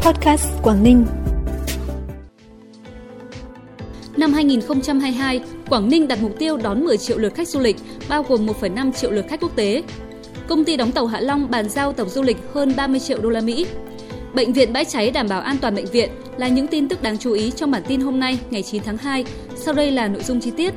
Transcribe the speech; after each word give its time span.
Podcast 0.00 0.46
Quảng 0.62 0.82
Ninh. 0.82 1.06
Năm 4.16 4.32
2022, 4.32 5.40
Quảng 5.68 5.88
Ninh 5.88 6.08
đặt 6.08 6.18
mục 6.22 6.38
tiêu 6.38 6.56
đón 6.56 6.84
10 6.84 6.96
triệu 6.96 7.18
lượt 7.18 7.34
khách 7.34 7.48
du 7.48 7.60
lịch, 7.60 7.76
bao 8.08 8.22
gồm 8.22 8.46
1,5 8.46 8.92
triệu 8.92 9.10
lượt 9.10 9.24
khách 9.28 9.40
quốc 9.40 9.56
tế. 9.56 9.82
Công 10.48 10.64
ty 10.64 10.76
đóng 10.76 10.92
tàu 10.92 11.06
Hạ 11.06 11.20
Long 11.20 11.50
bàn 11.50 11.68
giao 11.68 11.92
tổng 11.92 12.08
du 12.08 12.22
lịch 12.22 12.36
hơn 12.52 12.72
30 12.76 13.00
triệu 13.00 13.20
đô 13.20 13.28
la 13.30 13.40
Mỹ. 13.40 13.66
Bệnh 14.34 14.52
viện 14.52 14.72
bãi 14.72 14.84
cháy 14.84 15.10
đảm 15.10 15.28
bảo 15.28 15.40
an 15.40 15.56
toàn 15.60 15.74
bệnh 15.74 15.86
viện 15.86 16.10
là 16.36 16.48
những 16.48 16.66
tin 16.66 16.88
tức 16.88 17.02
đáng 17.02 17.18
chú 17.18 17.32
ý 17.32 17.50
trong 17.50 17.70
bản 17.70 17.82
tin 17.88 18.00
hôm 18.00 18.20
nay 18.20 18.38
ngày 18.50 18.62
9 18.62 18.82
tháng 18.82 18.96
2. 18.96 19.24
Sau 19.56 19.74
đây 19.74 19.90
là 19.90 20.08
nội 20.08 20.22
dung 20.22 20.40
chi 20.40 20.50
tiết. 20.56 20.74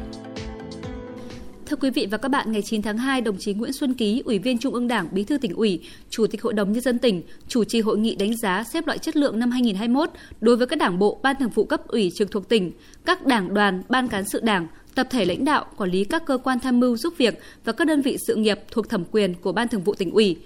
Thưa 1.72 1.78
quý 1.78 1.90
vị 1.90 2.08
và 2.12 2.18
các 2.18 2.30
bạn, 2.30 2.52
ngày 2.52 2.62
9 2.62 2.82
tháng 2.82 2.98
2, 2.98 3.22
đồng 3.22 3.38
chí 3.38 3.54
Nguyễn 3.54 3.74
Xuân 3.74 3.94
Ký, 3.94 4.24
Ủy 4.26 4.40
viên 4.40 4.58
Trung 4.58 4.74
ương 4.74 4.88
Đảng, 4.88 5.08
Bí 5.12 5.24
thư 5.24 5.38
tỉnh 5.38 5.54
ủy, 5.54 5.80
Chủ 6.10 6.28
tịch 6.28 6.42
Hội 6.42 6.54
đồng 6.54 6.72
Nhân 6.72 6.82
dân 6.82 7.00
tỉnh, 7.00 7.22
chủ 7.48 7.64
trì 7.64 7.82
hội 7.82 7.98
nghị 7.98 8.16
đánh 8.16 8.38
giá 8.38 8.64
xếp 8.64 8.88
loại 8.88 8.98
chất 8.98 9.18
lượng 9.18 9.40
năm 9.40 9.52
2021 9.52 10.10
đối 10.42 10.58
với 10.58 10.68
các 10.68 10.80
đảng 10.80 11.00
bộ, 11.00 11.20
ban 11.24 11.36
thường 11.40 11.50
vụ 11.50 11.66
cấp 11.66 11.88
ủy 11.88 12.12
trực 12.16 12.32
thuộc 12.32 12.50
tỉnh, 12.50 12.72
các 13.06 13.26
đảng 13.26 13.54
đoàn, 13.54 13.84
ban 13.90 14.08
cán 14.08 14.24
sự 14.26 14.40
đảng, 14.40 14.68
tập 14.96 15.08
thể 15.10 15.26
lãnh 15.26 15.46
đạo, 15.46 15.66
quản 15.78 15.90
lý 15.92 16.04
các 16.04 16.26
cơ 16.26 16.38
quan 16.38 16.60
tham 16.60 16.80
mưu 16.80 16.98
giúp 16.98 17.14
việc 17.18 17.40
và 17.64 17.74
các 17.74 17.88
đơn 17.88 18.02
vị 18.02 18.18
sự 18.28 18.36
nghiệp 18.36 18.60
thuộc 18.72 18.90
thẩm 18.90 19.04
quyền 19.12 19.34
của 19.34 19.52
Ban 19.52 19.68
Thường 19.68 19.84
vụ 19.84 19.94
tỉnh 19.94 20.12
ủy. 20.12 20.38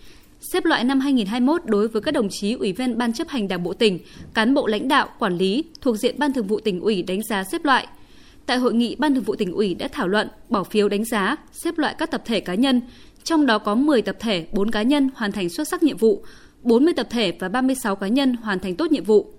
Xếp 0.54 0.66
loại 0.66 0.84
năm 0.84 1.00
2021 1.00 1.62
đối 1.66 1.88
với 1.88 2.02
các 2.02 2.14
đồng 2.14 2.30
chí 2.30 2.54
ủy 2.54 2.74
viên 2.74 2.98
Ban 2.98 3.14
chấp 3.14 3.28
hành 3.28 3.48
Đảng 3.48 3.64
bộ 3.64 3.74
tỉnh, 3.74 4.00
cán 4.34 4.54
bộ 4.54 4.68
lãnh 4.68 4.88
đạo, 4.88 5.10
quản 5.20 5.38
lý 5.38 5.64
thuộc 5.82 5.98
diện 5.98 6.16
Ban 6.18 6.34
Thường 6.34 6.48
vụ 6.48 6.60
tỉnh 6.60 6.80
ủy 6.80 7.04
đánh 7.04 7.24
giá 7.24 7.44
xếp 7.44 7.66
loại– 7.66 7.88
Tại 8.46 8.58
hội 8.58 8.74
nghị, 8.74 8.96
Ban 8.96 9.16
Thường 9.16 9.24
vụ 9.24 9.36
tỉnh 9.36 9.52
ủy 9.52 9.74
đã 9.74 9.88
thảo 9.88 10.08
luận, 10.08 10.28
bỏ 10.50 10.64
phiếu 10.64 10.90
đánh 10.90 11.06
giá, 11.06 11.36
xếp 11.52 11.78
loại 11.78 11.96
các 11.98 12.12
tập 12.12 12.22
thể 12.26 12.40
cá 12.40 12.56
nhân, 12.56 12.82
trong 13.24 13.46
đó 13.46 13.58
có 13.58 13.76
10 13.76 14.02
tập 14.02 14.16
thể, 14.20 14.48
4 14.52 14.72
cá 14.72 14.82
nhân 14.82 15.10
hoàn 15.16 15.32
thành 15.32 15.50
xuất 15.50 15.68
sắc 15.68 15.84
nhiệm 15.84 15.98
vụ, 15.98 16.24
40 16.64 16.94
tập 16.94 17.08
thể 17.10 17.34
và 17.40 17.50
36 17.50 17.96
cá 17.96 18.08
nhân 18.08 18.34
hoàn 18.34 18.60
thành 18.60 18.76
tốt 18.76 18.92
nhiệm 18.92 19.04
vụ. 19.04 19.32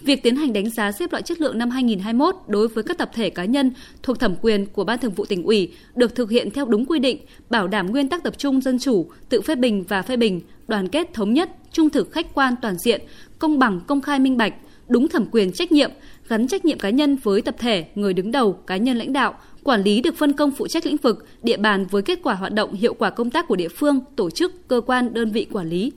Việc 0.00 0.22
tiến 0.22 0.36
hành 0.36 0.52
đánh 0.52 0.70
giá 0.70 0.92
xếp 0.92 1.12
loại 1.12 1.22
chất 1.22 1.40
lượng 1.40 1.58
năm 1.58 1.70
2021 1.70 2.34
đối 2.46 2.68
với 2.68 2.84
các 2.84 2.98
tập 2.98 3.10
thể 3.14 3.30
cá 3.30 3.44
nhân 3.44 3.72
thuộc 4.02 4.20
thẩm 4.20 4.34
quyền 4.42 4.66
của 4.66 4.84
Ban 4.84 4.98
Thường 4.98 5.12
vụ 5.12 5.24
tỉnh 5.24 5.42
ủy 5.44 5.72
được 5.94 6.14
thực 6.14 6.30
hiện 6.30 6.50
theo 6.50 6.66
đúng 6.66 6.86
quy 6.86 6.98
định, 6.98 7.18
bảo 7.50 7.68
đảm 7.68 7.90
nguyên 7.90 8.08
tắc 8.08 8.22
tập 8.22 8.38
trung 8.38 8.60
dân 8.60 8.78
chủ, 8.78 9.10
tự 9.28 9.40
phê 9.40 9.54
bình 9.54 9.84
và 9.88 10.02
phê 10.02 10.16
bình, 10.16 10.40
đoàn 10.68 10.88
kết 10.88 11.14
thống 11.14 11.34
nhất, 11.34 11.50
trung 11.72 11.90
thực 11.90 12.12
khách 12.12 12.34
quan 12.34 12.54
toàn 12.62 12.76
diện, 12.78 13.00
công 13.38 13.58
bằng, 13.58 13.80
công 13.86 14.00
khai 14.00 14.18
minh 14.18 14.36
bạch, 14.36 14.54
đúng 14.88 15.08
thẩm 15.08 15.26
quyền 15.30 15.52
trách 15.52 15.72
nhiệm, 15.72 15.90
gắn 16.28 16.48
trách 16.48 16.64
nhiệm 16.64 16.78
cá 16.78 16.90
nhân 16.90 17.16
với 17.16 17.42
tập 17.42 17.54
thể, 17.58 17.84
người 17.94 18.14
đứng 18.14 18.32
đầu, 18.32 18.52
cá 18.52 18.76
nhân 18.76 18.96
lãnh 18.96 19.12
đạo, 19.12 19.34
quản 19.62 19.82
lý 19.82 20.00
được 20.00 20.16
phân 20.16 20.32
công 20.32 20.50
phụ 20.50 20.66
trách 20.66 20.86
lĩnh 20.86 20.96
vực, 20.96 21.26
địa 21.42 21.56
bàn 21.56 21.86
với 21.90 22.02
kết 22.02 22.18
quả 22.22 22.34
hoạt 22.34 22.52
động 22.52 22.72
hiệu 22.72 22.94
quả 22.94 23.10
công 23.10 23.30
tác 23.30 23.48
của 23.48 23.56
địa 23.56 23.68
phương, 23.68 24.00
tổ 24.16 24.30
chức, 24.30 24.68
cơ 24.68 24.80
quan, 24.86 25.14
đơn 25.14 25.30
vị 25.30 25.46
quản 25.52 25.68
lý. 25.68 25.92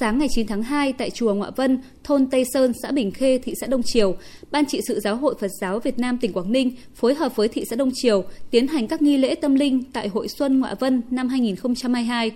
Sáng 0.00 0.18
ngày 0.18 0.28
9 0.30 0.46
tháng 0.46 0.62
2 0.62 0.92
tại 0.92 1.10
chùa 1.10 1.34
Ngoạ 1.34 1.50
Vân, 1.56 1.78
thôn 2.04 2.26
Tây 2.26 2.44
Sơn, 2.54 2.72
xã 2.82 2.90
Bình 2.90 3.10
Khê, 3.10 3.38
thị 3.38 3.54
xã 3.60 3.66
Đông 3.66 3.82
Triều, 3.84 4.16
Ban 4.50 4.66
trị 4.66 4.80
sự 4.88 5.00
Giáo 5.00 5.16
hội 5.16 5.34
Phật 5.40 5.50
giáo 5.60 5.78
Việt 5.78 5.98
Nam 5.98 6.18
tỉnh 6.18 6.32
Quảng 6.32 6.52
Ninh 6.52 6.72
phối 6.94 7.14
hợp 7.14 7.36
với 7.36 7.48
thị 7.48 7.64
xã 7.70 7.76
Đông 7.76 7.90
Triều 7.94 8.24
tiến 8.50 8.66
hành 8.66 8.86
các 8.86 9.02
nghi 9.02 9.16
lễ 9.16 9.34
tâm 9.34 9.54
linh 9.54 9.84
tại 9.92 10.08
Hội 10.08 10.28
Xuân 10.28 10.60
Ngoạ 10.60 10.74
Vân 10.74 11.02
năm 11.10 11.28
2022. 11.28 12.30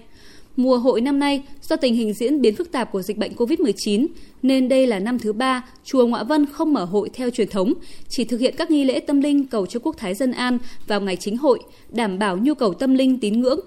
Mùa 0.59 0.78
hội 0.78 1.01
năm 1.01 1.19
nay, 1.19 1.42
do 1.62 1.77
tình 1.77 1.95
hình 1.95 2.12
diễn 2.12 2.41
biến 2.41 2.56
phức 2.56 2.73
tạp 2.73 2.92
của 2.92 3.03
dịch 3.03 3.17
bệnh 3.17 3.33
COVID-19, 3.33 4.06
nên 4.42 4.69
đây 4.69 4.87
là 4.87 4.98
năm 4.98 5.19
thứ 5.19 5.33
ba, 5.33 5.65
Chùa 5.84 6.06
Ngoạ 6.06 6.23
Vân 6.23 6.47
không 6.47 6.73
mở 6.73 6.84
hội 6.84 7.11
theo 7.15 7.31
truyền 7.31 7.48
thống, 7.48 7.73
chỉ 8.09 8.25
thực 8.25 8.41
hiện 8.41 8.55
các 8.59 8.70
nghi 8.70 8.84
lễ 8.84 9.00
tâm 9.00 9.20
linh 9.20 9.47
cầu 9.47 9.67
cho 9.67 9.81
quốc 9.81 9.97
thái 9.98 10.15
dân 10.15 10.33
an 10.33 10.59
vào 10.87 11.00
ngày 11.00 11.17
chính 11.17 11.37
hội, 11.37 11.59
đảm 11.91 12.19
bảo 12.19 12.37
nhu 12.37 12.55
cầu 12.55 12.75
tâm 12.75 12.95
linh 12.95 13.20
tín 13.20 13.41
ngưỡng. 13.41 13.61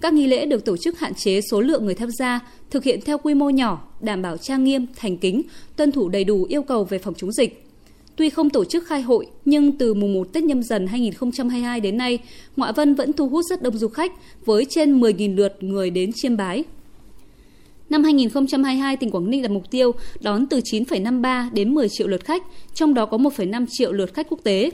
Các 0.00 0.12
nghi 0.12 0.26
lễ 0.26 0.46
được 0.46 0.64
tổ 0.64 0.76
chức 0.76 0.98
hạn 0.98 1.14
chế 1.14 1.40
số 1.50 1.60
lượng 1.60 1.84
người 1.84 1.94
tham 1.94 2.10
gia, 2.18 2.40
thực 2.70 2.84
hiện 2.84 3.00
theo 3.04 3.18
quy 3.18 3.34
mô 3.34 3.50
nhỏ, 3.50 3.88
đảm 4.00 4.22
bảo 4.22 4.36
trang 4.36 4.64
nghiêm, 4.64 4.86
thành 4.96 5.16
kính, 5.16 5.42
tuân 5.76 5.92
thủ 5.92 6.08
đầy 6.08 6.24
đủ 6.24 6.46
yêu 6.48 6.62
cầu 6.62 6.84
về 6.84 6.98
phòng 6.98 7.14
chống 7.14 7.32
dịch. 7.32 7.65
Tuy 8.16 8.30
không 8.30 8.50
tổ 8.50 8.64
chức 8.64 8.86
khai 8.86 9.02
hội, 9.02 9.26
nhưng 9.44 9.72
từ 9.72 9.94
mùng 9.94 10.14
1 10.14 10.32
Tết 10.32 10.44
nhâm 10.44 10.62
dần 10.62 10.86
2022 10.86 11.80
đến 11.80 11.96
nay, 11.96 12.18
Ngoại 12.56 12.72
Vân 12.72 12.94
vẫn 12.94 13.12
thu 13.12 13.28
hút 13.28 13.44
rất 13.50 13.62
đông 13.62 13.78
du 13.78 13.88
khách 13.88 14.12
với 14.44 14.64
trên 14.70 15.00
10.000 15.00 15.36
lượt 15.36 15.56
người 15.60 15.90
đến 15.90 16.10
chiêm 16.14 16.36
bái. 16.36 16.64
Năm 17.90 18.04
2022, 18.04 18.96
tỉnh 18.96 19.10
Quảng 19.10 19.30
Ninh 19.30 19.42
đặt 19.42 19.50
mục 19.50 19.70
tiêu 19.70 19.92
đón 20.20 20.46
từ 20.46 20.60
9,53 20.60 21.52
đến 21.52 21.74
10 21.74 21.88
triệu 21.88 22.06
lượt 22.08 22.24
khách, 22.24 22.42
trong 22.74 22.94
đó 22.94 23.06
có 23.06 23.16
1,5 23.18 23.66
triệu 23.70 23.92
lượt 23.92 24.14
khách 24.14 24.26
quốc 24.28 24.40
tế. 24.42 24.70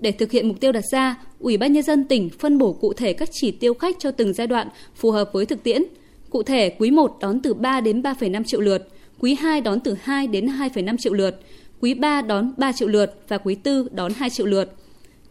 Để 0.00 0.12
thực 0.12 0.30
hiện 0.30 0.48
mục 0.48 0.60
tiêu 0.60 0.72
đặt 0.72 0.84
ra, 0.92 1.16
Ủy 1.40 1.56
ban 1.56 1.72
nhân 1.72 1.82
dân 1.82 2.04
tỉnh 2.04 2.28
phân 2.28 2.58
bổ 2.58 2.72
cụ 2.72 2.92
thể 2.92 3.12
các 3.12 3.28
chỉ 3.32 3.50
tiêu 3.50 3.74
khách 3.74 3.96
cho 3.98 4.10
từng 4.10 4.32
giai 4.32 4.46
đoạn 4.46 4.68
phù 4.94 5.10
hợp 5.10 5.30
với 5.32 5.46
thực 5.46 5.62
tiễn. 5.62 5.82
Cụ 6.30 6.42
thể, 6.42 6.70
quý 6.78 6.90
1 6.90 7.16
đón 7.20 7.40
từ 7.40 7.54
3 7.54 7.80
đến 7.80 8.02
3,5 8.02 8.44
triệu 8.44 8.60
lượt, 8.60 8.88
quý 9.18 9.34
2 9.34 9.60
đón 9.60 9.80
từ 9.80 9.96
2 10.02 10.26
đến 10.26 10.46
2,5 10.46 10.96
triệu 10.96 11.12
lượt, 11.12 11.40
quý 11.80 11.94
3 11.94 12.22
đón 12.22 12.52
3 12.56 12.72
triệu 12.72 12.88
lượt 12.88 13.20
và 13.28 13.38
quý 13.38 13.56
4 13.64 13.88
đón 13.92 14.12
2 14.12 14.30
triệu 14.30 14.46
lượt. 14.46 14.72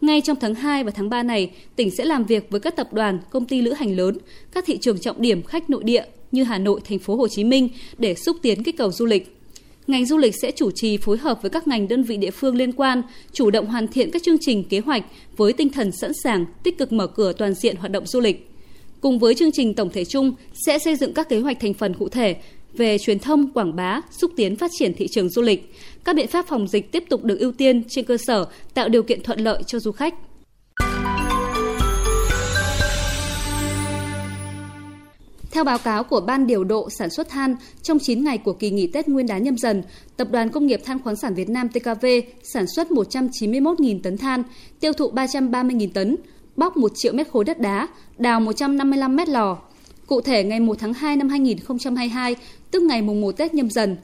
Ngay 0.01 0.21
trong 0.21 0.37
tháng 0.41 0.55
2 0.55 0.83
và 0.83 0.91
tháng 0.91 1.09
3 1.09 1.23
này, 1.23 1.51
tỉnh 1.75 1.91
sẽ 1.91 2.05
làm 2.05 2.23
việc 2.23 2.49
với 2.49 2.59
các 2.59 2.75
tập 2.75 2.93
đoàn, 2.93 3.19
công 3.29 3.45
ty 3.45 3.61
lữ 3.61 3.73
hành 3.73 3.95
lớn, 3.95 4.17
các 4.51 4.65
thị 4.65 4.77
trường 4.77 4.99
trọng 4.99 5.21
điểm 5.21 5.43
khách 5.43 5.69
nội 5.69 5.83
địa 5.83 6.03
như 6.31 6.43
Hà 6.43 6.57
Nội, 6.57 6.81
thành 6.83 6.99
phố 6.99 7.15
Hồ 7.15 7.27
Chí 7.27 7.43
Minh 7.43 7.69
để 7.97 8.15
xúc 8.15 8.37
tiến 8.41 8.63
kích 8.63 8.77
cầu 8.77 8.91
du 8.91 9.05
lịch. 9.05 9.37
Ngành 9.87 10.05
du 10.05 10.17
lịch 10.17 10.35
sẽ 10.41 10.51
chủ 10.51 10.71
trì 10.71 10.97
phối 10.97 11.17
hợp 11.17 11.41
với 11.41 11.49
các 11.49 11.67
ngành 11.67 11.87
đơn 11.87 12.03
vị 12.03 12.17
địa 12.17 12.31
phương 12.31 12.55
liên 12.55 12.71
quan, 12.71 13.01
chủ 13.31 13.49
động 13.51 13.65
hoàn 13.65 13.87
thiện 13.87 14.11
các 14.11 14.23
chương 14.23 14.37
trình 14.41 14.63
kế 14.63 14.79
hoạch 14.79 15.03
với 15.37 15.53
tinh 15.53 15.69
thần 15.69 15.91
sẵn 15.91 16.11
sàng 16.23 16.45
tích 16.63 16.77
cực 16.77 16.91
mở 16.91 17.07
cửa 17.07 17.33
toàn 17.33 17.53
diện 17.53 17.75
hoạt 17.75 17.91
động 17.91 18.05
du 18.05 18.19
lịch. 18.19 18.49
Cùng 19.01 19.19
với 19.19 19.35
chương 19.35 19.51
trình 19.51 19.73
tổng 19.73 19.89
thể 19.89 20.05
chung 20.05 20.33
sẽ 20.65 20.79
xây 20.79 20.95
dựng 20.95 21.13
các 21.13 21.29
kế 21.29 21.39
hoạch 21.39 21.59
thành 21.59 21.73
phần 21.73 21.93
cụ 21.93 22.09
thể 22.09 22.35
về 22.77 22.97
truyền 22.97 23.19
thông, 23.19 23.53
quảng 23.53 23.75
bá, 23.75 24.01
xúc 24.11 24.31
tiến 24.35 24.55
phát 24.55 24.71
triển 24.79 24.93
thị 24.93 25.07
trường 25.11 25.29
du 25.29 25.41
lịch. 25.41 25.73
Các 26.03 26.15
biện 26.15 26.27
pháp 26.27 26.47
phòng 26.47 26.67
dịch 26.67 26.91
tiếp 26.91 27.03
tục 27.09 27.23
được 27.23 27.39
ưu 27.39 27.51
tiên 27.51 27.83
trên 27.89 28.05
cơ 28.05 28.17
sở 28.17 28.45
tạo 28.73 28.89
điều 28.89 29.03
kiện 29.03 29.23
thuận 29.23 29.39
lợi 29.39 29.63
cho 29.67 29.79
du 29.79 29.91
khách. 29.91 30.13
Theo 35.51 35.63
báo 35.63 35.77
cáo 35.77 36.03
của 36.03 36.21
Ban 36.21 36.47
điều 36.47 36.63
độ 36.63 36.89
sản 36.89 37.09
xuất 37.09 37.29
than, 37.29 37.55
trong 37.81 37.99
9 37.99 38.23
ngày 38.23 38.37
của 38.37 38.53
kỳ 38.53 38.71
nghỉ 38.71 38.87
Tết 38.87 39.07
Nguyên 39.07 39.27
đán 39.27 39.43
nhâm 39.43 39.57
dần, 39.57 39.83
Tập 40.17 40.27
đoàn 40.31 40.49
Công 40.49 40.67
nghiệp 40.67 40.81
Than 40.85 40.99
khoáng 41.03 41.15
sản 41.15 41.33
Việt 41.33 41.49
Nam 41.49 41.69
TKV 41.69 42.05
sản 42.43 42.65
xuất 42.67 42.87
191.000 42.87 43.99
tấn 44.03 44.17
than, 44.17 44.43
tiêu 44.79 44.93
thụ 44.93 45.11
330.000 45.11 45.89
tấn, 45.93 46.15
bóc 46.55 46.77
1 46.77 46.91
triệu 46.95 47.13
mét 47.13 47.27
khối 47.31 47.43
đất 47.43 47.59
đá, 47.59 47.87
đào 48.17 48.39
155 48.39 49.15
mét 49.15 49.29
lò, 49.29 49.57
Cụ 50.07 50.21
thể, 50.21 50.43
ngày 50.43 50.59
1 50.59 50.79
tháng 50.79 50.93
2 50.93 51.15
năm 51.15 51.29
2022, 51.29 52.35
tức 52.71 52.81
ngày 52.81 53.01
mùng 53.01 53.21
1 53.21 53.31
Tết 53.31 53.53
nhâm 53.53 53.69
dần, 53.69 53.97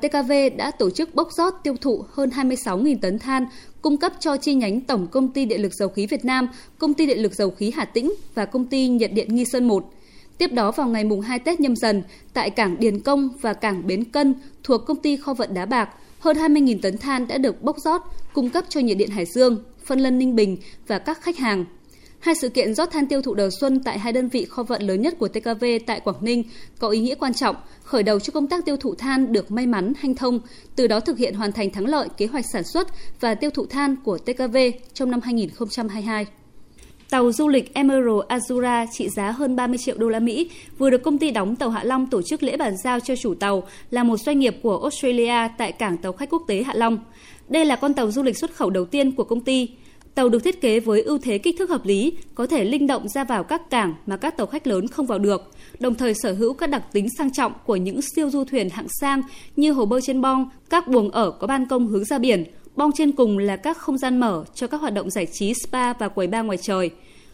TKV 0.00 0.32
đã 0.56 0.70
tổ 0.70 0.90
chức 0.90 1.14
bốc 1.14 1.28
rót 1.32 1.54
tiêu 1.62 1.76
thụ 1.80 2.04
hơn 2.10 2.30
26.000 2.30 2.96
tấn 3.02 3.18
than 3.18 3.46
cung 3.82 3.96
cấp 3.96 4.12
cho 4.20 4.36
chi 4.36 4.54
nhánh 4.54 4.80
Tổng 4.80 5.06
Công 5.06 5.28
ty 5.28 5.44
Điện 5.44 5.62
lực 5.62 5.74
Dầu 5.74 5.88
khí 5.88 6.06
Việt 6.06 6.24
Nam, 6.24 6.48
Công 6.78 6.94
ty 6.94 7.06
Điện 7.06 7.22
lực 7.22 7.34
Dầu 7.34 7.50
khí 7.50 7.72
Hà 7.76 7.84
Tĩnh 7.84 8.12
và 8.34 8.44
Công 8.44 8.66
ty 8.66 8.88
Nhiệt 8.88 9.12
điện 9.12 9.34
Nghi 9.34 9.44
Sơn 9.44 9.68
1. 9.68 9.92
Tiếp 10.38 10.52
đó 10.52 10.70
vào 10.70 10.88
ngày 10.88 11.04
mùng 11.04 11.20
2 11.20 11.38
Tết 11.38 11.60
nhâm 11.60 11.76
dần, 11.76 12.02
tại 12.32 12.50
cảng 12.50 12.76
Điền 12.80 13.00
Công 13.00 13.28
và 13.40 13.52
cảng 13.52 13.86
Bến 13.86 14.04
Cân 14.04 14.34
thuộc 14.64 14.86
Công 14.86 14.96
ty 14.96 15.16
Kho 15.16 15.34
vận 15.34 15.54
Đá 15.54 15.66
Bạc, 15.66 15.88
hơn 16.18 16.36
20.000 16.36 16.78
tấn 16.82 16.98
than 16.98 17.26
đã 17.28 17.38
được 17.38 17.62
bốc 17.62 17.78
rót 17.78 18.02
cung 18.32 18.50
cấp 18.50 18.64
cho 18.68 18.80
nhiệt 18.80 18.96
điện 18.96 19.10
Hải 19.10 19.24
Dương, 19.26 19.64
phân 19.84 20.00
lân 20.00 20.18
Ninh 20.18 20.36
Bình 20.36 20.56
và 20.86 20.98
các 20.98 21.22
khách 21.22 21.38
hàng. 21.38 21.64
Hai 22.22 22.34
sự 22.34 22.48
kiện 22.48 22.74
rót 22.74 22.90
than 22.90 23.06
tiêu 23.06 23.22
thụ 23.22 23.34
đầu 23.34 23.48
xuân 23.60 23.80
tại 23.84 23.98
hai 23.98 24.12
đơn 24.12 24.28
vị 24.28 24.44
kho 24.44 24.62
vận 24.62 24.82
lớn 24.82 25.02
nhất 25.02 25.14
của 25.18 25.28
TKV 25.28 25.64
tại 25.86 26.00
Quảng 26.00 26.16
Ninh 26.20 26.42
có 26.78 26.88
ý 26.88 27.00
nghĩa 27.00 27.14
quan 27.14 27.34
trọng, 27.34 27.56
khởi 27.82 28.02
đầu 28.02 28.20
cho 28.20 28.30
công 28.30 28.46
tác 28.46 28.64
tiêu 28.64 28.76
thụ 28.76 28.94
than 28.94 29.32
được 29.32 29.50
may 29.50 29.66
mắn 29.66 29.92
hanh 29.98 30.14
thông, 30.14 30.40
từ 30.76 30.86
đó 30.86 31.00
thực 31.00 31.18
hiện 31.18 31.34
hoàn 31.34 31.52
thành 31.52 31.70
thắng 31.70 31.86
lợi 31.86 32.08
kế 32.16 32.26
hoạch 32.26 32.44
sản 32.52 32.64
xuất 32.64 32.88
và 33.20 33.34
tiêu 33.34 33.50
thụ 33.50 33.66
than 33.66 33.96
của 34.04 34.18
TKV 34.18 34.56
trong 34.94 35.10
năm 35.10 35.20
2022. 35.20 36.26
Tàu 37.10 37.32
du 37.32 37.48
lịch 37.48 37.74
Emerald 37.74 38.20
Azura 38.28 38.86
trị 38.92 39.08
giá 39.08 39.30
hơn 39.30 39.56
30 39.56 39.78
triệu 39.78 39.98
đô 39.98 40.08
la 40.08 40.20
Mỹ 40.20 40.50
vừa 40.78 40.90
được 40.90 41.02
công 41.02 41.18
ty 41.18 41.30
đóng 41.30 41.56
tàu 41.56 41.70
Hạ 41.70 41.84
Long 41.84 42.06
tổ 42.06 42.22
chức 42.22 42.42
lễ 42.42 42.56
bàn 42.56 42.76
giao 42.84 43.00
cho 43.00 43.16
chủ 43.16 43.34
tàu 43.34 43.62
là 43.90 44.02
một 44.02 44.16
doanh 44.16 44.38
nghiệp 44.38 44.56
của 44.62 44.78
Australia 44.78 45.48
tại 45.58 45.72
cảng 45.72 45.96
tàu 45.96 46.12
khách 46.12 46.30
quốc 46.30 46.42
tế 46.46 46.62
Hạ 46.62 46.74
Long. 46.74 46.98
Đây 47.48 47.64
là 47.64 47.76
con 47.76 47.94
tàu 47.94 48.10
du 48.10 48.22
lịch 48.22 48.38
xuất 48.38 48.54
khẩu 48.54 48.70
đầu 48.70 48.84
tiên 48.84 49.12
của 49.12 49.24
công 49.24 49.40
ty. 49.40 49.68
Tàu 50.14 50.28
được 50.28 50.44
thiết 50.44 50.60
kế 50.60 50.80
với 50.80 51.02
ưu 51.02 51.18
thế 51.18 51.38
kích 51.38 51.56
thước 51.58 51.70
hợp 51.70 51.86
lý, 51.86 52.12
có 52.34 52.46
thể 52.46 52.64
linh 52.64 52.86
động 52.86 53.08
ra 53.08 53.24
vào 53.24 53.44
các 53.44 53.70
cảng 53.70 53.94
mà 54.06 54.16
các 54.16 54.36
tàu 54.36 54.46
khách 54.46 54.66
lớn 54.66 54.88
không 54.88 55.06
vào 55.06 55.18
được, 55.18 55.50
đồng 55.80 55.94
thời 55.94 56.14
sở 56.14 56.32
hữu 56.32 56.54
các 56.54 56.70
đặc 56.70 56.82
tính 56.92 57.08
sang 57.18 57.32
trọng 57.32 57.52
của 57.66 57.76
những 57.76 58.00
siêu 58.16 58.30
du 58.30 58.44
thuyền 58.44 58.70
hạng 58.70 58.86
sang 59.00 59.22
như 59.56 59.72
hồ 59.72 59.84
bơi 59.84 60.00
trên 60.02 60.20
bong, 60.20 60.48
các 60.70 60.88
buồng 60.88 61.10
ở 61.10 61.30
có 61.30 61.46
ban 61.46 61.66
công 61.66 61.86
hướng 61.86 62.04
ra 62.04 62.18
biển, 62.18 62.44
bong 62.76 62.92
trên 62.92 63.12
cùng 63.12 63.38
là 63.38 63.56
các 63.56 63.78
không 63.78 63.98
gian 63.98 64.20
mở 64.20 64.44
cho 64.54 64.66
các 64.66 64.80
hoạt 64.80 64.94
động 64.94 65.10
giải 65.10 65.26
trí 65.26 65.54
spa 65.54 65.92
và 65.92 66.08
quầy 66.08 66.26
bar 66.26 66.46
ngoài 66.46 66.58
trời. 66.58 66.90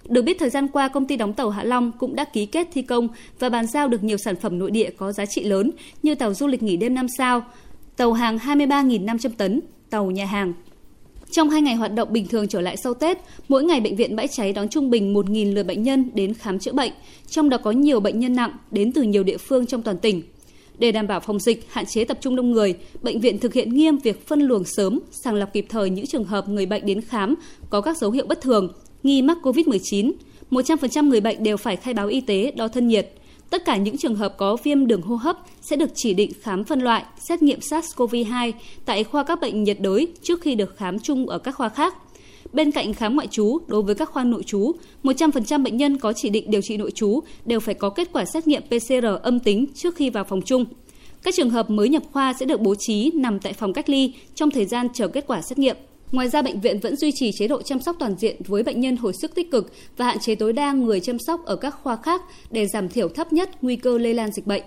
Được 0.09 0.23
biết 0.23 0.39
thời 0.39 0.51
gian 0.51 0.69
qua, 0.69 0.89
công 0.89 1.07
ty 1.07 1.17
đóng 1.17 1.33
tàu 1.33 1.51
Hạ 1.51 1.65
Long 1.65 1.93
cũng 1.99 2.17
đã 2.17 2.25
ký 2.25 2.47
kết 2.47 2.69
thi 2.73 2.83
công 2.83 3.09
và 3.39 3.49
bàn 3.49 3.67
giao 3.67 3.89
được 3.89 4.05
nhiều 4.05 4.17
sản 4.17 4.37
phẩm 4.37 4.59
nội 4.59 4.71
địa 4.71 4.91
có 4.97 5.13
giá 5.13 5.27
trị 5.27 5.45
lớn 5.45 5.71
như 6.03 6.15
tàu 6.15 6.35
du 6.35 6.47
lịch 6.47 6.63
nghỉ 6.63 6.77
đêm 6.77 6.95
5 6.95 7.07
sao, 7.19 7.43
tàu 7.97 8.13
hàng 8.13 8.39
23.500 8.39 9.31
tấn, 9.37 9.61
tàu 9.91 10.11
nhà 10.11 10.27
hàng 10.27 10.53
trong 11.31 11.51
hai 11.51 11.63
ngày 11.63 11.75
hoạt 11.75 11.95
động 11.95 12.13
bình 12.13 12.27
thường 12.27 12.49
trở 12.49 12.61
lại 12.61 12.77
sau 12.77 12.95
Tết, 12.95 13.19
mỗi 13.49 13.65
ngày 13.65 13.81
bệnh 13.81 13.97
viện 13.97 14.17
Bãi 14.17 14.29
Cháy 14.29 14.53
đón 14.53 14.69
trung 14.69 14.91
bình 14.91 15.15
1.000 15.15 15.55
lượt 15.55 15.63
bệnh 15.63 15.83
nhân 15.83 16.11
đến 16.15 16.35
khám 16.35 16.59
chữa 16.59 16.73
bệnh, 16.73 16.93
trong 17.29 17.49
đó 17.49 17.59
có 17.59 17.71
nhiều 17.71 18.01
bệnh 18.01 18.21
nhân 18.21 18.37
nặng 18.37 18.53
đến 18.71 18.93
từ 18.93 19.03
nhiều 19.03 19.23
địa 19.23 19.37
phương 19.37 19.67
trong 19.67 19.83
toàn 19.83 19.99
tỉnh. 19.99 20.23
Để 20.79 20.93
đảm 20.93 21.07
bảo 21.07 21.21
phòng 21.21 21.39
dịch, 21.39 21.67
hạn 21.69 21.87
chế 21.87 22.05
tập 22.05 22.19
trung 22.21 22.37
đông 22.37 22.51
người, 22.51 22.75
bệnh 23.03 23.21
viện 23.21 23.39
thực 23.39 23.55
hiện 23.55 23.75
nghiêm 23.75 23.99
việc 23.99 24.27
phân 24.27 24.41
luồng 24.41 24.65
sớm, 24.65 25.01
sàng 25.11 25.35
lọc 25.35 25.53
kịp 25.53 25.67
thời 25.69 25.91
những 25.91 26.07
trường 26.07 26.25
hợp 26.25 26.49
người 26.49 26.67
bệnh 26.67 26.87
đến 26.87 27.01
khám 27.01 27.35
có 27.71 27.81
các 27.81 27.99
dấu 27.99 28.11
hiệu 28.11 28.27
bất 28.27 28.41
thường, 28.41 28.73
nghi 29.03 29.23
mắc 29.23 29.39
COVID-19. 29.43 30.13
100% 30.51 31.09
người 31.09 31.21
bệnh 31.21 31.43
đều 31.43 31.57
phải 31.57 31.77
khai 31.77 31.95
báo 31.95 32.09
y 32.09 32.21
tế, 32.21 32.53
đo 32.57 32.69
thân 32.69 32.89
nhiệt. 32.89 33.18
Tất 33.51 33.65
cả 33.65 33.77
những 33.77 33.97
trường 33.97 34.15
hợp 34.15 34.35
có 34.37 34.57
viêm 34.65 34.87
đường 34.87 35.03
hô 35.03 35.17
hấp 35.17 35.37
sẽ 35.61 35.77
được 35.77 35.91
chỉ 35.95 36.15
định 36.15 36.31
khám 36.41 36.65
phân 36.65 36.81
loại, 36.81 37.05
xét 37.19 37.43
nghiệm 37.43 37.59
SARS-CoV-2 37.59 38.53
tại 38.85 39.05
khoa 39.05 39.25
các 39.25 39.41
bệnh 39.41 39.65
nhiệt 39.65 39.81
đới 39.81 40.09
trước 40.23 40.41
khi 40.41 40.55
được 40.55 40.77
khám 40.77 40.99
chung 40.99 41.29
ở 41.29 41.39
các 41.39 41.53
khoa 41.53 41.69
khác. 41.69 41.95
Bên 42.53 42.71
cạnh 42.71 42.95
khám 42.95 43.15
ngoại 43.15 43.27
trú, 43.27 43.59
đối 43.67 43.83
với 43.83 43.95
các 43.95 44.09
khoa 44.09 44.25
nội 44.25 44.43
trú, 44.43 44.73
100% 45.03 45.63
bệnh 45.63 45.77
nhân 45.77 45.99
có 45.99 46.13
chỉ 46.13 46.31
định 46.31 46.51
điều 46.51 46.61
trị 46.61 46.77
nội 46.77 46.91
trú 46.91 47.21
đều 47.45 47.61
phải 47.61 47.75
có 47.75 47.91
kết 47.91 48.09
quả 48.13 48.25
xét 48.25 48.47
nghiệm 48.47 48.63
PCR 48.63 49.07
âm 49.23 49.41
tính 49.41 49.67
trước 49.75 49.97
khi 49.97 50.11
vào 50.11 50.25
phòng 50.25 50.43
chung. 50.43 50.65
Các 51.23 51.35
trường 51.37 51.51
hợp 51.51 51.71
mới 51.71 51.89
nhập 51.89 52.03
khoa 52.13 52.33
sẽ 52.41 52.47
được 52.47 52.61
bố 52.61 52.75
trí 52.79 53.11
nằm 53.15 53.39
tại 53.39 53.53
phòng 53.53 53.73
cách 53.73 53.91
ly 53.91 54.15
trong 54.35 54.51
thời 54.51 54.65
gian 54.65 54.89
chờ 54.95 55.09
kết 55.09 55.25
quả 55.27 55.43
xét 55.43 55.59
nghiệm. 55.59 55.77
Ngoài 56.13 56.29
ra, 56.29 56.43
bệnh 56.43 56.61
viện 56.61 56.81
vẫn 56.81 56.97
duy 56.97 57.13
trì 57.15 57.31
chế 57.33 57.49
độ 57.49 57.63
chăm 57.63 57.81
sóc 57.81 57.97
toàn 57.99 58.17
diện 58.19 58.37
với 58.47 58.63
bệnh 58.63 58.81
nhân 58.81 58.97
hồi 58.97 59.13
sức 59.23 59.35
tích 59.35 59.51
cực 59.51 59.73
và 59.97 60.05
hạn 60.05 60.19
chế 60.19 60.35
tối 60.35 60.53
đa 60.53 60.73
người 60.73 61.01
chăm 61.01 61.19
sóc 61.19 61.45
ở 61.45 61.57
các 61.57 61.75
khoa 61.83 61.97
khác 61.97 62.23
để 62.51 62.67
giảm 62.67 62.89
thiểu 62.89 63.09
thấp 63.09 63.33
nhất 63.33 63.51
nguy 63.63 63.77
cơ 63.77 63.99
lây 63.99 64.15
lan 64.15 64.33
dịch 64.33 64.47
bệnh. 64.47 64.63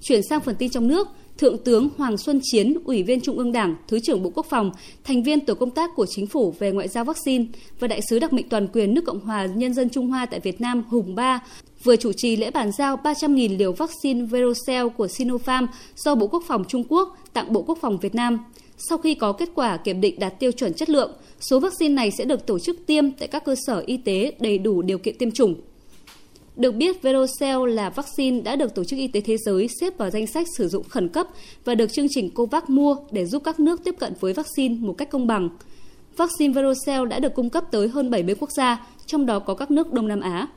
Chuyển 0.00 0.20
sang 0.30 0.40
phần 0.40 0.56
tin 0.58 0.70
trong 0.70 0.88
nước, 0.88 1.08
Thượng 1.38 1.58
tướng 1.58 1.88
Hoàng 1.96 2.18
Xuân 2.18 2.40
Chiến, 2.42 2.76
Ủy 2.84 3.02
viên 3.02 3.20
Trung 3.20 3.38
ương 3.38 3.52
Đảng, 3.52 3.76
Thứ 3.88 3.98
trưởng 4.00 4.22
Bộ 4.22 4.30
Quốc 4.34 4.46
phòng, 4.50 4.70
thành 5.04 5.22
viên 5.22 5.40
tổ 5.40 5.54
công 5.54 5.70
tác 5.70 5.90
của 5.96 6.06
Chính 6.06 6.26
phủ 6.26 6.54
về 6.58 6.72
ngoại 6.72 6.88
giao 6.88 7.04
vaccine 7.04 7.44
và 7.80 7.88
đại 7.88 8.00
sứ 8.10 8.18
đặc 8.18 8.32
mệnh 8.32 8.48
toàn 8.48 8.68
quyền 8.72 8.94
nước 8.94 9.04
Cộng 9.06 9.20
hòa 9.20 9.46
Nhân 9.46 9.74
dân 9.74 9.90
Trung 9.90 10.06
Hoa 10.06 10.26
tại 10.26 10.40
Việt 10.40 10.60
Nam 10.60 10.82
Hùng 10.88 11.14
Ba 11.14 11.40
vừa 11.84 11.96
chủ 11.96 12.12
trì 12.12 12.36
lễ 12.36 12.50
bàn 12.50 12.72
giao 12.72 12.96
300.000 12.96 13.58
liều 13.58 13.72
vaccine 13.72 14.24
Verocell 14.24 14.88
của 14.96 15.08
Sinopharm 15.08 15.66
do 15.96 16.14
Bộ 16.14 16.26
Quốc 16.26 16.42
phòng 16.46 16.64
Trung 16.68 16.84
Quốc 16.88 17.18
tặng 17.32 17.52
Bộ 17.52 17.62
Quốc 17.62 17.78
phòng 17.80 17.98
Việt 17.98 18.14
Nam. 18.14 18.38
Sau 18.76 18.98
khi 18.98 19.14
có 19.14 19.32
kết 19.32 19.48
quả 19.54 19.76
kiểm 19.76 20.00
định 20.00 20.18
đạt 20.18 20.40
tiêu 20.40 20.52
chuẩn 20.52 20.74
chất 20.74 20.90
lượng, 20.90 21.12
số 21.40 21.60
vaccine 21.60 21.94
này 21.94 22.10
sẽ 22.10 22.24
được 22.24 22.46
tổ 22.46 22.58
chức 22.58 22.76
tiêm 22.86 23.12
tại 23.12 23.28
các 23.28 23.44
cơ 23.44 23.54
sở 23.66 23.82
y 23.86 23.96
tế 23.96 24.32
đầy 24.40 24.58
đủ 24.58 24.82
điều 24.82 24.98
kiện 24.98 25.18
tiêm 25.18 25.30
chủng. 25.30 25.54
Được 26.56 26.74
biết, 26.74 27.02
Verocell 27.02 27.66
là 27.68 27.90
vaccine 27.90 28.40
đã 28.40 28.56
được 28.56 28.74
Tổ 28.74 28.84
chức 28.84 28.98
Y 28.98 29.08
tế 29.08 29.20
Thế 29.20 29.36
giới 29.36 29.68
xếp 29.80 29.98
vào 29.98 30.10
danh 30.10 30.26
sách 30.26 30.46
sử 30.56 30.68
dụng 30.68 30.88
khẩn 30.88 31.08
cấp 31.08 31.26
và 31.64 31.74
được 31.74 31.92
chương 31.92 32.06
trình 32.10 32.30
COVAX 32.30 32.64
mua 32.68 32.96
để 33.10 33.26
giúp 33.26 33.42
các 33.44 33.60
nước 33.60 33.84
tiếp 33.84 33.94
cận 33.98 34.12
với 34.20 34.32
vaccine 34.32 34.74
một 34.80 34.92
cách 34.92 35.10
công 35.10 35.26
bằng. 35.26 35.48
Vaccine 36.16 36.54
Verocell 36.54 37.06
đã 37.08 37.18
được 37.18 37.34
cung 37.34 37.50
cấp 37.50 37.64
tới 37.70 37.88
hơn 37.88 38.10
70 38.10 38.34
quốc 38.40 38.50
gia, 38.50 38.86
trong 39.06 39.26
đó 39.26 39.38
có 39.38 39.54
các 39.54 39.70
nước 39.70 39.92
Đông 39.92 40.08
Nam 40.08 40.20
Á. 40.20 40.48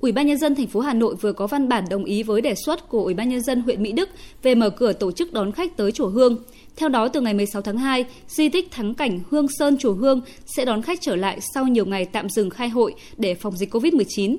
Ủy 0.00 0.12
ban 0.12 0.26
nhân 0.26 0.38
dân 0.38 0.54
thành 0.54 0.66
phố 0.66 0.80
Hà 0.80 0.94
Nội 0.94 1.14
vừa 1.14 1.32
có 1.32 1.46
văn 1.46 1.68
bản 1.68 1.84
đồng 1.90 2.04
ý 2.04 2.22
với 2.22 2.40
đề 2.40 2.54
xuất 2.54 2.88
của 2.88 3.04
Ủy 3.04 3.14
ban 3.14 3.28
nhân 3.28 3.40
dân 3.40 3.60
huyện 3.60 3.82
Mỹ 3.82 3.92
Đức 3.92 4.08
về 4.42 4.54
mở 4.54 4.70
cửa 4.70 4.92
tổ 4.92 5.12
chức 5.12 5.32
đón 5.32 5.52
khách 5.52 5.76
tới 5.76 5.92
chùa 5.92 6.08
Hương. 6.08 6.36
Theo 6.76 6.88
đó, 6.88 7.08
từ 7.08 7.20
ngày 7.20 7.34
16 7.34 7.62
tháng 7.62 7.78
2, 7.78 8.04
di 8.28 8.48
tích 8.48 8.70
thắng 8.70 8.94
cảnh 8.94 9.20
Hương 9.30 9.46
Sơn 9.58 9.76
chùa 9.78 9.92
Hương 9.92 10.20
sẽ 10.46 10.64
đón 10.64 10.82
khách 10.82 11.00
trở 11.00 11.16
lại 11.16 11.38
sau 11.54 11.68
nhiều 11.68 11.86
ngày 11.86 12.04
tạm 12.04 12.28
dừng 12.28 12.50
khai 12.50 12.68
hội 12.68 12.94
để 13.16 13.34
phòng 13.34 13.56
dịch 13.56 13.74
COVID-19. 13.74 14.36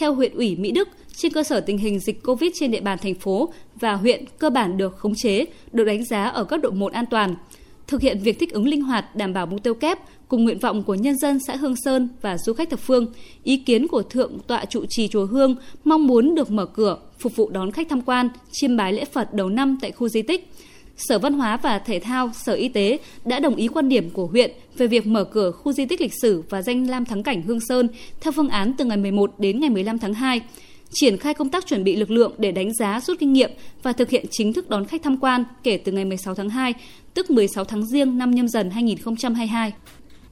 Theo 0.00 0.14
huyện 0.14 0.34
ủy 0.34 0.56
Mỹ 0.56 0.70
Đức, 0.70 0.88
trên 1.16 1.32
cơ 1.32 1.42
sở 1.42 1.60
tình 1.60 1.78
hình 1.78 2.00
dịch 2.00 2.22
COVID 2.22 2.50
trên 2.54 2.70
địa 2.70 2.80
bàn 2.80 2.98
thành 3.02 3.14
phố 3.14 3.52
và 3.80 3.92
huyện 3.92 4.24
cơ 4.38 4.50
bản 4.50 4.76
được 4.76 4.96
khống 4.96 5.14
chế, 5.14 5.44
được 5.72 5.84
đánh 5.84 6.04
giá 6.04 6.24
ở 6.24 6.44
cấp 6.44 6.60
độ 6.62 6.70
1 6.70 6.92
an 6.92 7.04
toàn. 7.10 7.34
Thực 7.86 8.00
hiện 8.00 8.18
việc 8.22 8.38
thích 8.38 8.52
ứng 8.52 8.68
linh 8.68 8.82
hoạt, 8.82 9.16
đảm 9.16 9.32
bảo 9.32 9.46
mục 9.46 9.62
tiêu 9.62 9.74
kép 9.74 9.98
cùng 10.28 10.44
nguyện 10.44 10.58
vọng 10.58 10.82
của 10.82 10.94
nhân 10.94 11.18
dân 11.18 11.38
xã 11.46 11.56
Hương 11.56 11.74
Sơn 11.84 12.08
và 12.22 12.38
du 12.38 12.52
khách 12.52 12.70
thập 12.70 12.80
phương, 12.80 13.06
ý 13.42 13.56
kiến 13.56 13.88
của 13.88 14.02
Thượng 14.02 14.38
tọa 14.46 14.64
trụ 14.64 14.84
trì 14.88 15.08
chùa 15.08 15.26
Hương 15.26 15.56
mong 15.84 16.06
muốn 16.06 16.34
được 16.34 16.50
mở 16.50 16.66
cửa 16.66 16.98
phục 17.18 17.36
vụ 17.36 17.50
đón 17.50 17.70
khách 17.70 17.88
tham 17.88 18.00
quan, 18.00 18.28
chiêm 18.52 18.76
bái 18.76 18.92
lễ 18.92 19.04
Phật 19.04 19.34
đầu 19.34 19.48
năm 19.48 19.78
tại 19.80 19.92
khu 19.92 20.08
di 20.08 20.22
tích. 20.22 20.50
Sở 21.08 21.18
Văn 21.18 21.32
hóa 21.32 21.56
và 21.56 21.78
Thể 21.78 22.00
thao, 22.00 22.30
Sở 22.34 22.52
Y 22.52 22.68
tế 22.68 22.98
đã 23.24 23.40
đồng 23.40 23.56
ý 23.56 23.68
quan 23.68 23.88
điểm 23.88 24.10
của 24.10 24.26
huyện 24.26 24.50
về 24.76 24.86
việc 24.86 25.06
mở 25.06 25.24
cửa 25.24 25.50
khu 25.50 25.72
di 25.72 25.86
tích 25.86 26.00
lịch 26.00 26.12
sử 26.22 26.42
và 26.48 26.62
danh 26.62 26.90
lam 26.90 27.04
thắng 27.04 27.22
cảnh 27.22 27.42
Hương 27.42 27.60
Sơn 27.68 27.88
theo 28.20 28.32
phương 28.32 28.48
án 28.48 28.72
từ 28.78 28.84
ngày 28.84 28.96
11 28.96 29.34
đến 29.38 29.60
ngày 29.60 29.70
15 29.70 29.98
tháng 29.98 30.14
2 30.14 30.40
triển 30.92 31.16
khai 31.16 31.34
công 31.34 31.48
tác 31.48 31.66
chuẩn 31.66 31.84
bị 31.84 31.96
lực 31.96 32.10
lượng 32.10 32.32
để 32.38 32.52
đánh 32.52 32.74
giá 32.74 33.00
rút 33.00 33.18
kinh 33.18 33.32
nghiệm 33.32 33.50
và 33.82 33.92
thực 33.92 34.10
hiện 34.10 34.26
chính 34.30 34.52
thức 34.52 34.70
đón 34.70 34.84
khách 34.84 35.02
tham 35.02 35.16
quan 35.16 35.44
kể 35.62 35.76
từ 35.76 35.92
ngày 35.92 36.04
16 36.04 36.34
tháng 36.34 36.48
2, 36.48 36.74
tức 37.14 37.30
16 37.30 37.64
tháng 37.64 37.86
Giêng 37.86 38.18
năm 38.18 38.30
nhâm 38.30 38.48
dần 38.48 38.70
2022. 38.70 39.72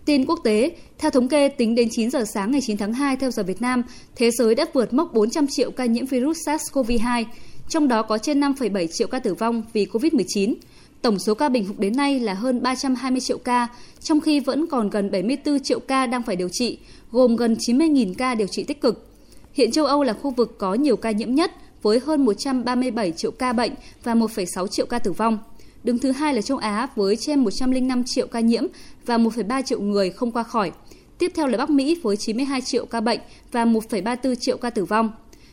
Tin 0.05 0.25
quốc 0.27 0.39
tế, 0.45 0.71
theo 0.99 1.11
thống 1.11 1.29
kê 1.29 1.49
tính 1.49 1.75
đến 1.75 1.89
9 1.91 2.11
giờ 2.11 2.25
sáng 2.35 2.51
ngày 2.51 2.61
9 2.67 2.77
tháng 2.77 2.93
2 2.93 3.17
theo 3.17 3.31
giờ 3.31 3.43
Việt 3.43 3.63
Nam, 3.63 3.83
thế 4.17 4.31
giới 4.31 4.55
đã 4.55 4.67
vượt 4.73 4.93
mốc 4.93 5.15
400 5.15 5.47
triệu 5.51 5.71
ca 5.71 5.85
nhiễm 5.85 6.07
virus 6.07 6.37
SARS-CoV-2, 6.47 7.25
trong 7.69 7.89
đó 7.89 8.03
có 8.03 8.19
trên 8.19 8.41
5,7 8.41 8.87
triệu 8.87 9.09
ca 9.09 9.19
tử 9.19 9.35
vong 9.35 9.63
vì 9.73 9.87
COVID-19. 9.87 10.55
Tổng 11.03 11.19
số 11.19 11.35
ca 11.35 11.49
bình 11.49 11.65
phục 11.67 11.79
đến 11.79 11.97
nay 11.97 12.21
là 12.21 12.35
hơn 12.35 12.63
320 12.63 13.21
triệu 13.21 13.39
ca, 13.39 13.69
trong 14.01 14.21
khi 14.21 14.41
vẫn 14.41 14.67
còn 14.67 14.91
gần 14.91 15.11
74 15.11 15.61
triệu 15.61 15.81
ca 15.81 16.07
đang 16.07 16.23
phải 16.23 16.37
điều 16.37 16.49
trị, 16.49 16.79
gồm 17.11 17.37
gần 17.37 17.55
90.000 17.55 18.15
ca 18.19 18.35
điều 18.35 18.47
trị 18.47 18.65
tích 18.65 18.81
cực. 18.81 19.09
Hiện 19.53 19.71
châu 19.71 19.87
Âu 19.87 20.03
là 20.03 20.13
khu 20.13 20.31
vực 20.31 20.59
có 20.59 20.75
nhiều 20.75 20.97
ca 20.97 21.11
nhiễm 21.11 21.35
nhất, 21.35 21.53
với 21.83 22.01
hơn 22.07 22.25
137 22.25 23.13
triệu 23.13 23.31
ca 23.31 23.53
bệnh 23.53 23.73
và 24.05 24.15
1,6 24.15 24.67
triệu 24.67 24.87
ca 24.87 24.99
tử 24.99 25.13
vong. 25.13 25.39
Đứng 25.85 25.99
thứ 25.99 26.13
hai 26.13 26.35
là 26.35 26.43
châu 26.43 26.59
Á 26.59 26.89
với 26.97 27.17
trên 27.17 27.41
105 27.41 28.03
triệu 28.07 28.27
ca 28.27 28.41
nhiễm 28.41 28.65
và 29.07 29.19
1,3 29.19 29.63
triệu 29.63 29.81
người 29.81 30.11
không 30.11 30.33
qua 30.33 30.43
khỏi. 30.43 30.73
Tiếp 31.19 31.33
theo 31.35 31.47
là 31.47 31.59
Bắc 31.59 31.71
Mỹ 31.71 32.01
với 32.03 32.17
92 32.17 32.61
triệu 32.61 32.87
ca 32.87 33.01
bệnh 33.01 33.21
và 33.53 33.65
1,34 33.65 34.35
triệu 34.35 34.57
ca 34.57 34.71
tử 34.71 34.85
vong. 34.85 35.11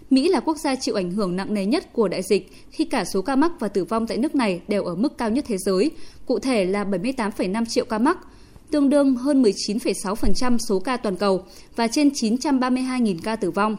Mỹ 0.10 0.30
là 0.30 0.40
quốc 0.40 0.58
gia 0.58 0.76
chịu 0.76 0.96
ảnh 0.96 1.12
hưởng 1.12 1.36
nặng 1.36 1.54
nề 1.54 1.66
nhất 1.66 1.94
của 1.94 2.08
đại 2.08 2.22
dịch 2.22 2.52
khi 2.72 2.86
cả 2.86 3.06
số 3.06 3.22
ca 3.22 3.36
mắc 3.36 3.52
và 3.60 3.68
tử 3.68 3.84
vong 3.84 4.08
tại 4.08 4.18
nước 4.18 4.36
này 4.36 4.62
đều 4.68 4.84
ở 4.84 4.96
mức 4.96 5.18
cao 5.18 5.30
nhất 5.30 5.46
thế 5.48 5.58
giới, 5.58 5.92
cụ 6.26 6.40
thể 6.40 6.66
là 6.66 6.84
78,5 6.84 7.66
triệu 7.66 7.86
ca 7.86 7.98
mắc, 7.98 8.18
tương 8.72 8.90
đương 8.90 9.16
hơn 9.16 9.44
19,6% 9.44 10.58
số 10.58 10.80
ca 10.80 10.98
toàn 10.98 11.16
cầu 11.16 11.44
và 11.76 11.88
trên 11.88 12.10
932.000 12.10 13.18
ca 13.24 13.36
tử 13.36 13.52
vong. 13.52 13.76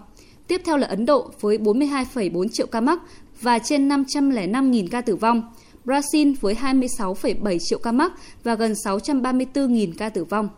Tiếp 0.47 0.61
theo 0.65 0.77
là 0.77 0.87
Ấn 0.87 1.07
Độ 1.07 1.31
với 1.41 1.59
42,4 1.59 2.49
triệu 2.49 2.67
ca 2.67 2.81
mắc 2.81 3.01
và 3.41 3.59
trên 3.59 3.89
505.000 3.89 4.89
ca 4.91 5.01
tử 5.01 5.17
vong. 5.17 5.43
Brazil 5.85 6.35
với 6.41 6.55
26,7 6.55 7.59
triệu 7.61 7.79
ca 7.79 7.93
mắc 7.93 8.13
và 8.45 8.55
gần 8.55 8.73
634.000 8.73 9.93
ca 9.99 10.09
tử 10.09 10.25
vong. 10.25 10.49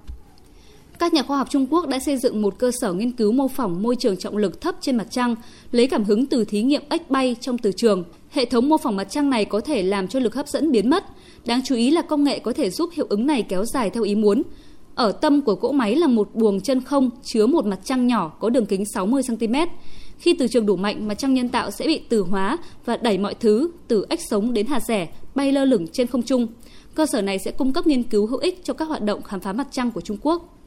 Các 0.99 1.15
nhà 1.15 1.23
khoa 1.23 1.39
học 1.39 1.51
Trung 1.51 1.67
Quốc 1.71 1.89
đã 1.89 1.99
xây 1.99 2.17
dựng 2.17 2.43
một 2.43 2.59
cơ 2.59 2.71
sở 2.81 2.93
nghiên 2.93 3.13
cứu 3.13 3.33
mô 3.33 3.49
phỏng 3.49 3.83
môi 3.83 3.97
trường 3.97 4.17
trọng 4.17 4.37
lực 4.37 4.61
thấp 4.61 4.75
trên 4.81 4.97
mặt 4.97 5.07
trăng, 5.11 5.35
lấy 5.73 5.87
cảm 5.87 6.05
hứng 6.05 6.27
từ 6.27 6.45
thí 6.45 6.63
nghiệm 6.63 6.83
ếch 6.89 7.11
bay 7.11 7.37
trong 7.41 7.59
từ 7.59 7.73
trường. 7.73 8.05
Hệ 8.31 8.45
thống 8.45 8.69
mô 8.69 8.77
phỏng 8.79 8.97
mặt 8.97 9.05
trăng 9.11 9.31
này 9.31 9.45
có 9.45 9.61
thể 9.61 9.83
làm 9.83 10.09
cho 10.09 10.19
lực 10.19 10.35
hấp 10.35 10.49
dẫn 10.49 10.73
biến 10.73 10.91
mất. 10.91 11.05
Đáng 11.47 11.61
chú 11.65 11.75
ý 11.75 11.91
là 11.91 12.03
công 12.03 12.25
nghệ 12.25 12.39
có 12.39 12.53
thể 12.53 12.71
giúp 12.71 12.91
hiệu 12.93 13.07
ứng 13.09 13.27
này 13.27 13.43
kéo 13.43 13.65
dài 13.65 13.91
theo 13.91 14.03
ý 14.03 14.15
muốn. 14.15 14.43
Ở 14.95 15.13
tâm 15.13 15.41
của 15.41 15.55
cỗ 15.55 15.73
máy 15.73 15.97
là 15.97 16.07
một 16.07 16.35
buồng 16.35 16.61
chân 16.61 16.83
không 16.83 17.11
chứa 17.23 17.47
một 17.47 17.67
mặt 17.67 17.79
trăng 17.85 18.07
nhỏ 18.07 18.29
có 18.41 18.51
đường 18.51 18.67
kính 18.67 18.85
60 18.95 19.23
cm. 19.29 19.55
Khi 20.19 20.35
từ 20.39 20.49
trường 20.49 20.67
đủ 20.67 20.77
mạnh, 20.77 21.09
mặt 21.09 21.15
trăng 21.15 21.35
nhân 21.35 21.49
tạo 21.49 21.71
sẽ 21.71 21.87
bị 21.87 22.01
từ 22.09 22.21
hóa 22.21 22.59
và 22.85 22.97
đẩy 22.97 23.19
mọi 23.19 23.35
thứ 23.35 23.71
từ 23.89 24.07
ếch 24.09 24.21
sống 24.31 24.53
đến 24.53 24.67
hạt 24.67 24.81
rẻ 24.81 25.09
bay 25.35 25.53
lơ 25.53 25.65
lửng 25.65 25.87
trên 25.93 26.07
không 26.07 26.23
trung. 26.23 26.47
Cơ 26.95 27.07
sở 27.07 27.23
này 27.23 27.39
sẽ 27.39 27.51
cung 27.51 27.73
cấp 27.73 27.87
nghiên 27.87 28.03
cứu 28.03 28.27
hữu 28.27 28.39
ích 28.39 28.65
cho 28.65 28.75
các 28.75 28.89
hoạt 28.89 29.03
động 29.03 29.23
khám 29.23 29.41
phá 29.41 29.53
mặt 29.53 29.69
trăng 29.71 29.91
của 29.91 30.01
Trung 30.01 30.17
Quốc. 30.23 30.58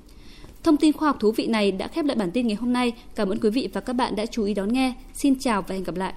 Thông 0.64 0.78
tin 0.78 0.94
khoa 0.94 1.10
học 1.10 1.18
thú 1.20 1.32
vị 1.32 1.48
này 1.48 1.72
đã 1.72 1.88
khép 1.88 2.06
lại 2.06 2.16
bản 2.16 2.32
tin 2.32 2.48
ngày 2.48 2.56
hôm 2.56 2.74
nay. 2.74 2.94
Cảm 3.16 3.30
ơn 3.30 3.40
quý 3.40 3.50
vị 3.50 3.70
và 3.74 3.82
các 3.82 3.94
bạn 3.94 4.16
đã 4.16 4.26
chú 4.26 4.44
ý 4.44 4.54
đón 4.54 4.74
nghe. 4.74 4.94
Xin 5.14 5.40
chào 5.40 5.62
và 5.62 5.76
hẹn 5.76 5.84
gặp 5.84 5.96
lại. 5.96 6.14